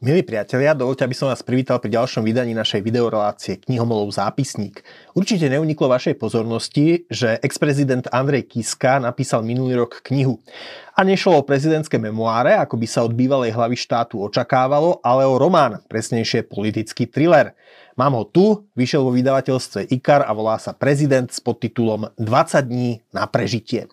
[0.00, 4.80] Milí priatelia, dovolte, aby som vás privítal pri ďalšom vydaní našej videorelácie Knihomolov zápisník.
[5.12, 10.40] Určite neuniklo vašej pozornosti, že ex-prezident Andrej Kiska napísal minulý rok knihu.
[10.96, 15.36] A nešlo o prezidentské memoáre, ako by sa od bývalej hlavy štátu očakávalo, ale o
[15.36, 17.52] román, presnejšie politický thriller.
[18.00, 23.04] Mám ho tu, vyšiel vo vydavateľstve IKAR a volá sa Prezident s podtitulom 20 dní
[23.12, 23.84] na prežitie.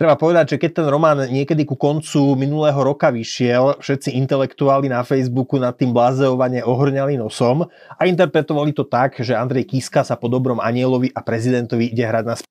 [0.00, 5.04] Treba povedať, že keď ten román niekedy ku koncu minulého roka vyšiel, všetci intelektuáli na
[5.04, 10.32] Facebooku nad tým blázeovane ohrňali nosom a interpretovali to tak, že Andrej Kiska sa po
[10.32, 12.48] dobrom anielovi a prezidentovi ide hrať na sp-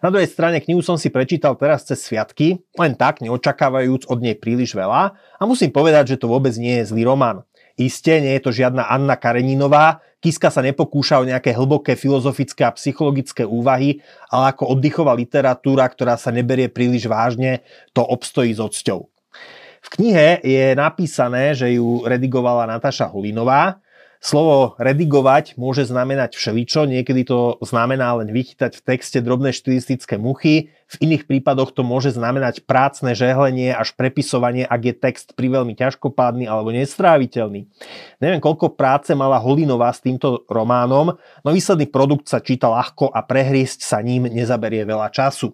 [0.00, 4.32] na druhej strane knihu som si prečítal teraz cez sviatky, len tak, neočakávajúc od nej
[4.32, 7.44] príliš veľa a musím povedať, že to vôbec nie je zlý román.
[7.76, 12.74] Isté, nie je to žiadna Anna Kareninová, Kiska sa nepokúša o nejaké hlboké filozofické a
[12.74, 14.02] psychologické úvahy,
[14.34, 17.62] ale ako oddychová literatúra, ktorá sa neberie príliš vážne,
[17.94, 19.06] to obstojí s odsťou.
[19.78, 23.78] V knihe je napísané, že ju redigovala Natáša Holinová
[24.18, 30.74] Slovo redigovať môže znamenať všeličo, niekedy to znamená len vychytať v texte drobné štilistické muchy,
[30.88, 36.48] v iných prípadoch to môže znamenať prácne žehlenie až prepisovanie, ak je text priveľmi ťažkopádny
[36.48, 37.68] alebo nestráviteľný.
[38.18, 43.20] Neviem, koľko práce mala Holinová s týmto románom, no výsledný produkt sa číta ľahko a
[43.20, 45.52] prehriesť sa ním nezaberie veľa času.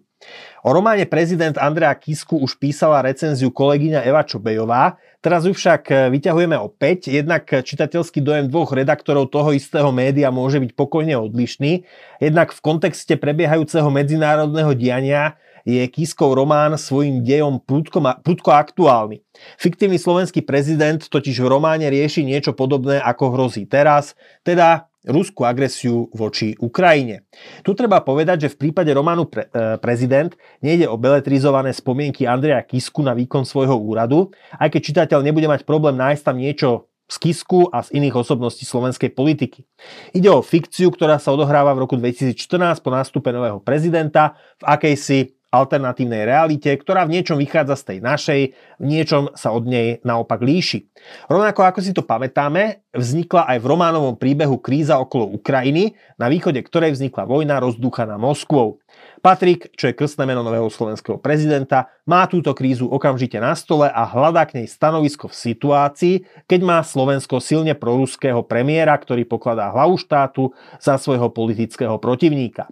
[0.64, 5.94] O románe prezident Andrea Kisku už písala recenziu kolegyňa Eva Čobejová, teraz ju však e,
[6.08, 11.84] vyťahujeme opäť, jednak čitateľský dojem dvoch redaktorov toho istého média môže byť pokojne odlišný,
[12.16, 19.24] jednak v kontexte prebiehajúceho medzinárodného diania je Kiskov román svojim dejom prudko, prudko aktuálny.
[19.56, 24.12] Fiktívny slovenský prezident totiž v románe rieši niečo podobné ako hrozí teraz,
[24.44, 27.28] teda ruskú agresiu voči Ukrajine.
[27.60, 30.32] Tu treba povedať, že v prípade románu pre, e, Prezident
[30.64, 35.68] nejde o beletrizované spomienky Andreja Kisku na výkon svojho úradu, aj keď čitateľ nebude mať
[35.68, 39.68] problém nájsť tam niečo z Kisku a z iných osobností slovenskej politiky.
[40.16, 45.18] Ide o fikciu, ktorá sa odohráva v roku 2014 po nástupe nového prezidenta v akejsi
[45.54, 48.40] alternatívnej realite, ktorá v niečom vychádza z tej našej,
[48.82, 50.90] v niečom sa od nej naopak líši.
[51.30, 56.58] Rovnako ako si to pamätáme, vznikla aj v románovom príbehu kríza okolo Ukrajiny, na východe
[56.58, 58.82] ktorej vznikla vojna rozdúchaná Moskvou.
[59.24, 64.04] Patrik, čo je krstné meno nového slovenského prezidenta, má túto krízu okamžite na stole a
[64.04, 66.14] hľadá k nej stanovisko v situácii,
[66.44, 72.68] keď má Slovensko silne proruského premiéra, ktorý pokladá hlavu štátu za svojho politického protivníka.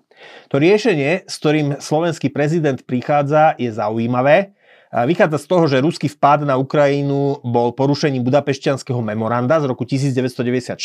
[0.53, 4.53] To riešenie, s ktorým slovenský prezident prichádza, je zaujímavé,
[4.93, 10.77] Vychádza z toho, že ruský vpád na Ukrajinu bol porušením budapešťanského memoranda z roku 1994,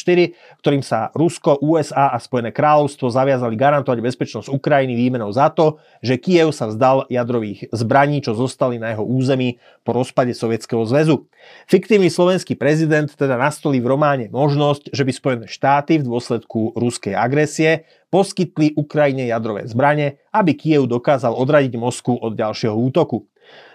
[0.63, 6.15] ktorým sa Rusko, USA a Spojené kráľovstvo zaviazali garantovať bezpečnosť Ukrajiny výmenou za to, že
[6.23, 11.27] Kiev sa vzdal jadrových zbraní, čo zostali na jeho území po rozpade Sovietskeho zväzu.
[11.67, 17.11] Fiktívny slovenský prezident teda nastolí v románe možnosť, že by Spojené štáty v dôsledku ruskej
[17.11, 23.27] agresie poskytli Ukrajine jadrové zbranie, aby Kiev dokázal odradiť Moskvu od ďalšieho útoku.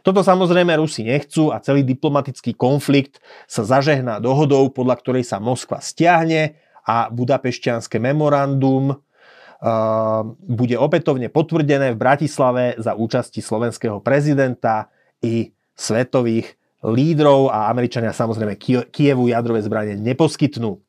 [0.03, 5.78] Toto samozrejme Rusi nechcú a celý diplomatický konflikt sa zažehná dohodou, podľa ktorej sa Moskva
[5.78, 8.99] stiahne a budapešťanské memorandum uh,
[10.43, 14.91] bude opätovne potvrdené v Bratislave za účasti slovenského prezidenta
[15.22, 18.59] i svetových lídrov a Američania samozrejme
[18.91, 20.82] Kievu jadrové zbranie neposkytnú.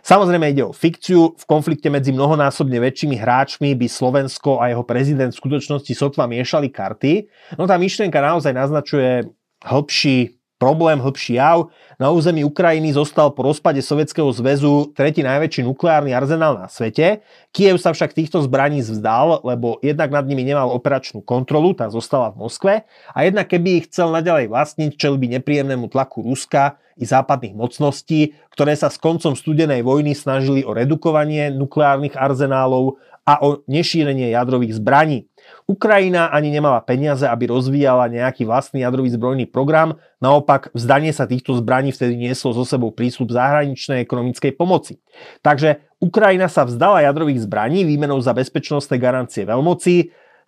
[0.00, 1.34] Samozrejme ide o fikciu.
[1.34, 6.70] V konflikte medzi mnohonásobne väčšími hráčmi by Slovensko a jeho prezident v skutočnosti sotva miešali
[6.70, 7.26] karty.
[7.58, 9.26] No tá myšlienka naozaj naznačuje
[9.66, 11.72] hĺbší problém, hĺbší jav.
[11.96, 17.24] Na území Ukrajiny zostal po rozpade Sovietskeho zväzu tretí najväčší nukleárny arzenál na svete.
[17.48, 22.36] Kiev sa však týchto zbraní vzdal, lebo jednak nad nimi nemal operačnú kontrolu, tá zostala
[22.36, 22.74] v Moskve,
[23.16, 28.36] a jednak keby ich chcel naďalej vlastniť, čel by nepríjemnému tlaku Ruska i západných mocností,
[28.52, 34.76] ktoré sa s koncom studenej vojny snažili o redukovanie nukleárnych arzenálov a o nešírenie jadrových
[34.76, 35.29] zbraní.
[35.70, 41.54] Ukrajina ani nemala peniaze, aby rozvíjala nejaký vlastný jadrový zbrojný program, naopak vzdanie sa týchto
[41.58, 44.98] zbraní vtedy nieslo so sebou prístup zahraničnej ekonomickej pomoci.
[45.46, 49.96] Takže Ukrajina sa vzdala jadrových zbraní výmenou za bezpečnostné garancie veľmocí,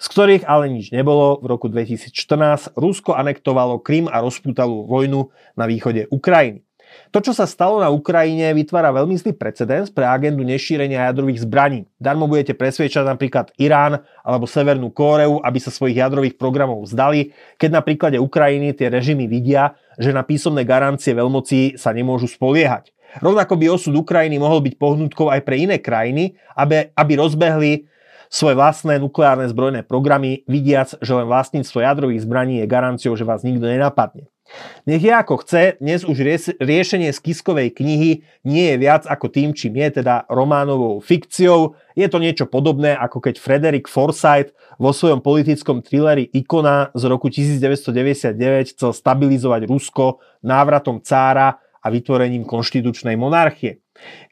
[0.02, 1.38] z ktorých ale nič nebolo.
[1.38, 6.66] V roku 2014 Rusko anektovalo Krym a rozpútalú vojnu na východe Ukrajiny.
[7.12, 11.84] To, čo sa stalo na Ukrajine, vytvára veľmi zlý precedens pre agendu nešírenia jadrových zbraní.
[12.00, 17.70] Darmo budete presviečať napríklad Irán alebo Severnú Kóreu, aby sa svojich jadrových programov vzdali, keď
[17.70, 22.90] na príklade Ukrajiny tie režimy vidia, že na písomné garancie veľmocí sa nemôžu spoliehať.
[23.20, 27.84] Rovnako by osud Ukrajiny mohol byť pohnutkou aj pre iné krajiny, aby, aby rozbehli
[28.32, 33.44] svoje vlastné nukleárne zbrojné programy, vidiac, že len vlastníctvo jadrových zbraní je garanciou, že vás
[33.44, 34.31] nikto nenapadne.
[34.82, 36.18] Nech je ako chce, dnes už
[36.58, 41.78] riešenie z Kiskovej knihy nie je viac ako tým, čím je teda románovou fikciou.
[41.94, 44.50] Je to niečo podobné, ako keď Frederick Forsyth
[44.82, 52.46] vo svojom politickom thrilleri Ikona z roku 1999 chcel stabilizovať Rusko návratom cára a vytvorením
[52.46, 53.82] konštitučnej monarchie.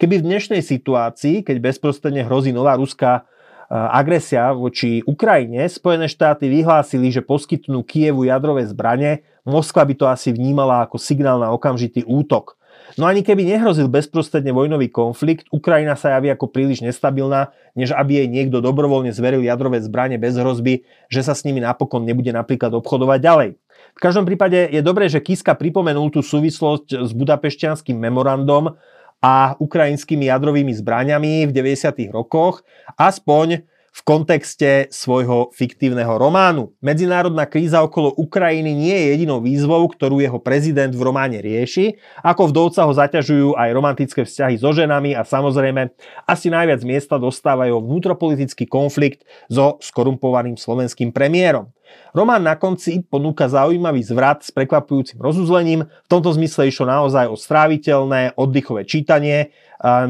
[0.03, 3.27] Keby v dnešnej situácii, keď bezprostredne hrozí nová ruská
[3.71, 10.35] agresia voči Ukrajine, Spojené štáty vyhlásili, že poskytnú Kievu jadrové zbranie, Moskva by to asi
[10.35, 12.61] vnímala ako signál na okamžitý útok.
[12.99, 18.21] No ani keby nehrozil bezprostredne vojnový konflikt, Ukrajina sa javí ako príliš nestabilná, než aby
[18.21, 22.75] jej niekto dobrovoľne zveril jadrové zbranie bez hrozby, že sa s nimi napokon nebude napríklad
[22.75, 23.51] obchodovať ďalej.
[23.95, 28.75] V každom prípade je dobré, že Kiska pripomenul tú súvislosť s budapešťanským memorandom,
[29.21, 32.09] a ukrajinskými jadrovými zbraniami v 90.
[32.11, 32.65] rokoch,
[32.97, 36.71] aspoň v kontexte svojho fiktívneho románu.
[36.79, 41.99] Medzinárodná kríza okolo Ukrajiny nie je jedinou výzvou, ktorú jeho prezident v románe rieši.
[42.23, 45.91] Ako vdovca ho zaťažujú aj romantické vzťahy so ženami a samozrejme
[46.23, 51.75] asi najviac miesta dostávajú vnútropolitický konflikt so skorumpovaným slovenským premiérom.
[52.11, 55.87] Román na konci ponúka zaujímavý zvrat s prekvapujúcim rozuzlením.
[55.87, 59.55] V tomto zmysle išlo naozaj o stráviteľné, oddychové čítanie.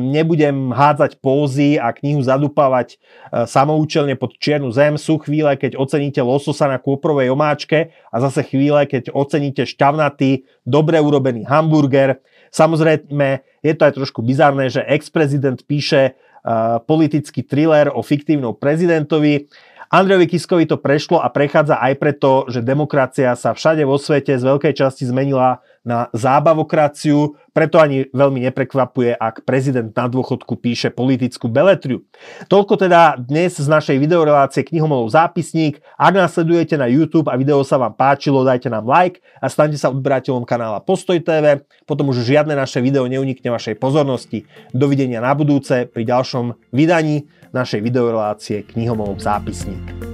[0.00, 4.98] Nebudem hádzať pózy a knihu zadupávať e, samoučelne pod čiernu zem.
[4.98, 10.98] Sú chvíle, keď oceníte lososa na kôprovej omáčke a zase chvíle, keď oceníte šťavnatý, dobre
[10.98, 12.18] urobený hamburger.
[12.50, 16.12] Samozrejme, je to aj trošku bizarné, že ex-prezident píše e,
[16.82, 19.46] politický thriller o fiktívnom prezidentovi.
[19.90, 24.46] Andrejovi Kiskovi to prešlo a prechádza aj preto, že demokracia sa všade vo svete z
[24.46, 31.48] veľkej časti zmenila na zábavokraciu, preto ani veľmi neprekvapuje, ak prezident na dôchodku píše politickú
[31.48, 32.04] beletriu.
[32.52, 35.80] Toľko teda dnes z našej videorelácie Knihomolov zápisník.
[35.96, 39.80] Ak nás sledujete na YouTube a video sa vám páčilo, dajte nám like a staňte
[39.80, 44.44] sa odberateľom kanála Postoj TV, potom už žiadne naše video neunikne vašej pozornosti.
[44.76, 47.24] Dovidenia na budúce pri ďalšom vydaní
[47.56, 50.09] našej videorelácie Knihomolov zápisník.